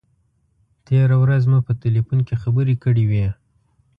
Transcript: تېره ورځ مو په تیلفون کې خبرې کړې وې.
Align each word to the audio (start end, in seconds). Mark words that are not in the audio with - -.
تېره 0.85 1.15
ورځ 1.23 1.43
مو 1.51 1.59
په 1.67 1.73
تیلفون 1.83 2.19
کې 2.27 2.35
خبرې 2.43 2.75
کړې 2.83 3.03
وې. 3.09 3.27